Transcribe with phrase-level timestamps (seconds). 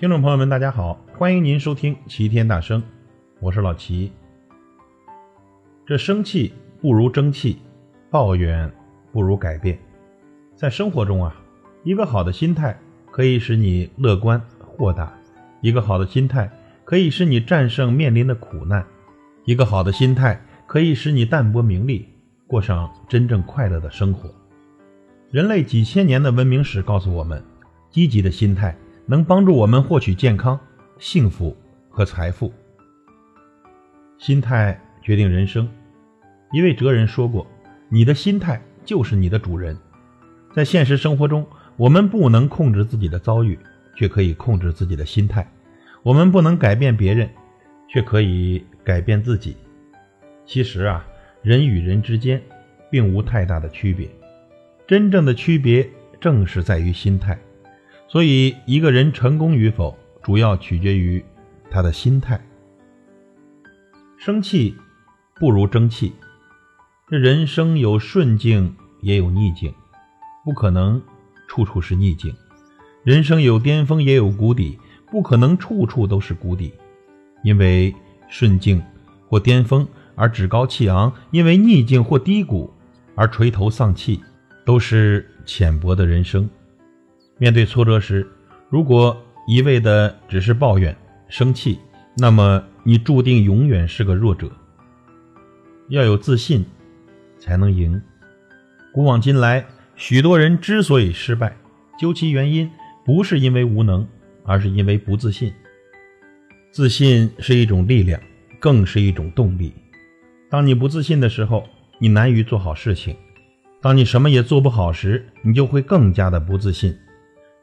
[0.00, 2.82] 听众朋友们，大家好，欢迎您收听齐天大圣，
[3.38, 4.10] 我是老齐。
[5.84, 7.58] 这生气不如争气，
[8.10, 8.72] 抱怨
[9.12, 9.78] 不如改变。
[10.56, 11.36] 在生活中啊，
[11.84, 12.80] 一个好的心态
[13.10, 15.12] 可以使你乐观豁达；
[15.60, 16.50] 一个好的心态
[16.82, 18.82] 可以使你战胜面临的苦难；
[19.44, 22.08] 一个好的心态可以使你淡泊名利，
[22.46, 24.30] 过上真正快乐的生活。
[25.30, 27.44] 人类几千年的文明史告诉我们，
[27.90, 28.74] 积极的心态。
[29.06, 30.58] 能帮助我们获取健康、
[30.98, 31.56] 幸福
[31.88, 32.52] 和财富。
[34.18, 35.68] 心态决定人生。
[36.52, 37.46] 一位哲人说过
[37.88, 39.76] ：“你的心态就是你的主人。”
[40.52, 41.46] 在现实生活中，
[41.76, 43.58] 我们不能控制自己的遭遇，
[43.94, 45.44] 却可以控制自己的心态；
[46.02, 47.30] 我们不能改变别人，
[47.88, 49.56] 却可以改变自己。
[50.44, 51.06] 其实啊，
[51.42, 52.42] 人与人之间
[52.90, 54.10] 并无太大的区别，
[54.88, 55.88] 真正的区别
[56.20, 57.38] 正是在于心态。
[58.10, 61.24] 所以，一个人成功与否，主要取决于
[61.70, 62.44] 他的心态。
[64.18, 64.76] 生气
[65.36, 66.12] 不如争气。
[67.08, 69.72] 这人生有顺境，也有逆境，
[70.44, 71.00] 不可能
[71.46, 72.32] 处处是逆境；
[73.04, 74.76] 人生有巅峰，也有谷底，
[75.08, 76.74] 不可能处处都是谷底。
[77.44, 77.94] 因为
[78.28, 78.82] 顺境
[79.28, 79.86] 或巅峰
[80.16, 82.72] 而趾高气昂，因为逆境或低谷
[83.14, 84.20] 而垂头丧气，
[84.66, 86.50] 都是浅薄的人生。
[87.40, 88.30] 面对挫折时，
[88.68, 90.94] 如果一味的只是抱怨、
[91.26, 91.78] 生气，
[92.18, 94.52] 那么你注定永远是个弱者。
[95.88, 96.66] 要有自信，
[97.38, 97.98] 才能赢。
[98.92, 99.64] 古往今来，
[99.96, 101.56] 许多人之所以失败，
[101.98, 102.70] 究其原因，
[103.06, 104.06] 不是因为无能，
[104.44, 105.50] 而是因为不自信。
[106.70, 108.20] 自信是一种力量，
[108.58, 109.72] 更是一种动力。
[110.50, 111.66] 当你不自信的时候，
[111.98, 113.14] 你难于做好事情；
[113.80, 116.94] 当你什么也做不好时，你就会更加的不自信。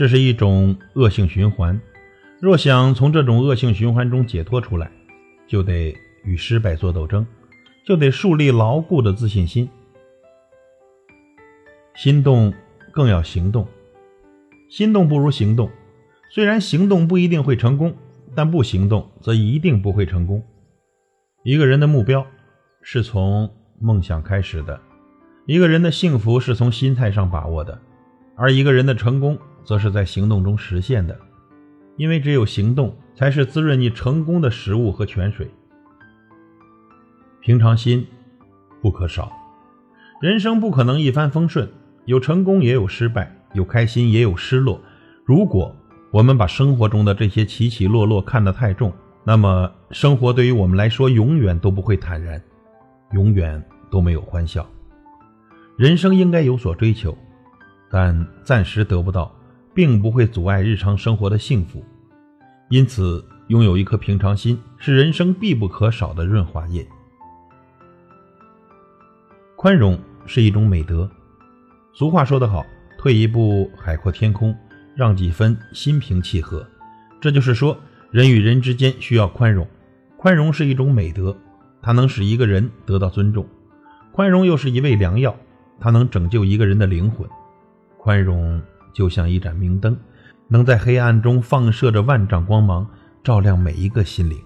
[0.00, 1.78] 这是一种恶性循环，
[2.40, 4.90] 若想从这种恶性循环中解脱出来，
[5.46, 5.94] 就得
[6.24, 7.26] 与失败做斗争，
[7.86, 9.68] 就得树立牢固的自信心。
[11.94, 12.50] 心动
[12.90, 13.68] 更要行动，
[14.70, 15.70] 心动不如行动。
[16.30, 17.94] 虽然行动不一定会成功，
[18.34, 20.42] 但不行动则一定不会成功。
[21.44, 22.26] 一个人的目标
[22.80, 24.80] 是从梦想开始的，
[25.44, 27.78] 一个人的幸福是从心态上把握的，
[28.40, 29.38] 而一个人的成功。
[29.62, 31.16] 则是在行动中实现的，
[31.96, 35.48] 因为只有行动才是滋润你成功的食物和泉水。
[37.40, 38.04] 平常心
[38.80, 39.30] 不可少，
[40.20, 41.68] 人生不可能一帆风顺，
[42.06, 44.80] 有成功也有失败，有开心也有失落。
[45.26, 45.76] 如果
[46.10, 48.92] 我们把生活中的这些起起落落看得太重，
[49.24, 52.42] 那么生活对于我们来说永远都不会坦然，
[53.12, 54.66] 永远都没有欢笑。
[55.76, 57.16] 人生应该有所追求，
[57.90, 59.34] 但暂时得不到。
[59.72, 61.82] 并不会阻碍日常生活的幸福，
[62.70, 66.86] 因此拥有一颗平常心是人生必不可少的润滑液。
[69.54, 71.08] 宽容是一种美德。
[71.92, 72.66] 俗话说得好
[72.98, 74.54] ：“退一步海阔天空，
[74.96, 76.66] 让几分心平气和。”
[77.20, 77.78] 这就是说，
[78.10, 79.66] 人与人之间需要宽容。
[80.16, 81.34] 宽容是一种美德，
[81.80, 83.44] 它能使一个人得到尊重；
[84.10, 85.34] 宽容又是一味良药，
[85.78, 87.28] 它能拯救一个人的灵魂。
[88.00, 88.60] 宽容。
[88.92, 89.96] 就像一盏明灯，
[90.48, 92.86] 能在黑暗中放射着万丈光芒，
[93.22, 94.36] 照亮每一个心灵。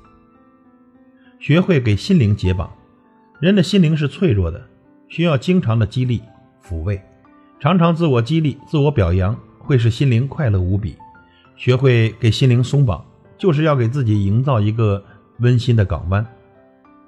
[1.40, 2.70] 学会给心灵解绑。
[3.40, 4.62] 人的心灵是脆弱的，
[5.08, 6.20] 需要经常的激励
[6.62, 7.00] 抚慰。
[7.58, 10.96] 常常自我激励、自我表扬，会使心灵快乐无比。
[11.56, 13.04] 学会给心灵松绑，
[13.38, 15.02] 就是要给自己营造一个
[15.38, 16.24] 温馨的港湾。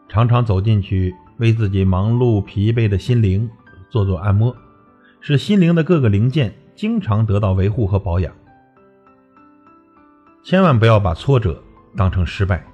[0.08, 3.48] 常常走进去，为自己忙碌疲惫的心灵
[3.90, 4.56] 做做按摩，
[5.28, 6.54] 使心灵的各个零件。
[6.76, 8.32] 经常得到维护和保养，
[10.44, 11.60] 千万不要把挫折
[11.96, 12.64] 当成失败。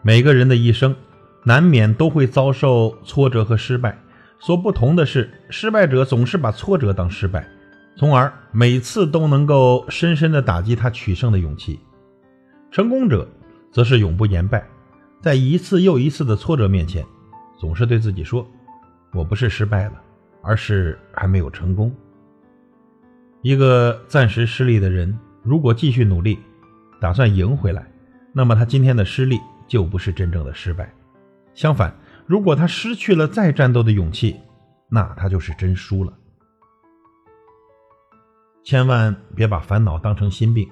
[0.00, 0.96] 每个人的一生
[1.44, 3.96] 难免都会遭受挫折和失败，
[4.40, 7.46] 所不同的是，失败者总是把挫折当失败，
[7.96, 11.78] 从而每次都能够深深的打击他取胜的勇气；
[12.72, 13.28] 成功者
[13.70, 14.66] 则是永不言败，
[15.20, 17.04] 在一次又一次的挫折面前，
[17.60, 18.44] 总是对自己说
[19.12, 19.92] ：“我不是失败了，
[20.42, 21.94] 而是还没有成功。”
[23.42, 26.38] 一个暂时失利的人，如果继续努力，
[27.00, 27.90] 打算赢回来，
[28.32, 30.92] 那么他今天的失利就不是真正的失败。
[31.54, 31.92] 相反，
[32.24, 34.36] 如果他失去了再战斗的勇气，
[34.88, 36.12] 那他就是真输了。
[38.62, 40.68] 千万别把烦恼当成心病。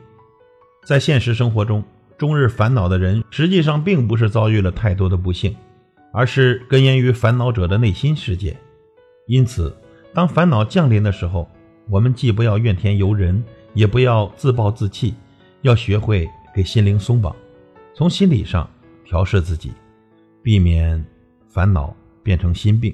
[0.84, 1.82] 在现实生活中，
[2.16, 5.56] 终日烦恼的人，实际上并不是遭遇了太多的不幸，
[6.12, 8.56] 而是根源于烦恼者的内心世界。
[9.30, 9.72] 因此，
[10.12, 11.48] 当烦恼降临的时候，
[11.88, 13.40] 我们既不要怨天尤人，
[13.74, 15.14] 也不要自暴自弃，
[15.62, 17.34] 要学会给心灵松绑，
[17.94, 18.68] 从心理上
[19.04, 19.70] 调试自己，
[20.42, 21.04] 避免
[21.46, 21.94] 烦恼
[22.24, 22.92] 变成心病。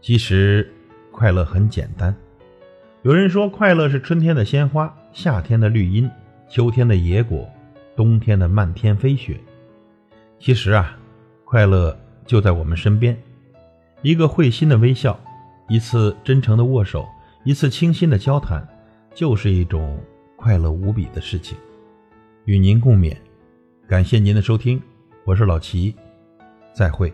[0.00, 0.72] 其实，
[1.10, 2.14] 快乐很简单。
[3.02, 6.08] 有人说，快乐是春天的鲜花，夏天的绿荫，
[6.48, 7.50] 秋天的野果，
[7.96, 9.40] 冬天的漫天飞雪。
[10.38, 10.96] 其实啊，
[11.44, 13.20] 快乐就在我们身边，
[14.02, 15.18] 一个会心的微笑，
[15.68, 17.06] 一次真诚的握手，
[17.44, 18.66] 一次倾心的交谈，
[19.14, 19.98] 就是一种。
[20.42, 21.54] 快乐无比的事情，
[22.46, 23.14] 与您共勉。
[23.86, 24.80] 感谢您的收听，
[25.26, 25.94] 我是老齐，
[26.72, 27.12] 再会。